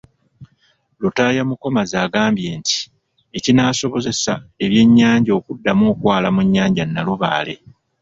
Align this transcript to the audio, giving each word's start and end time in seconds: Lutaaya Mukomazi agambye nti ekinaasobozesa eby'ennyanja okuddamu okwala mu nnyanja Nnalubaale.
Lutaaya 1.01 1.43
Mukomazi 1.49 1.95
agambye 2.05 2.49
nti 2.59 2.77
ekinaasobozesa 3.37 4.33
eby'ennyanja 4.63 5.31
okuddamu 5.39 5.83
okwala 5.93 6.27
mu 6.35 6.41
nnyanja 6.45 6.83
Nnalubaale. 6.85 7.55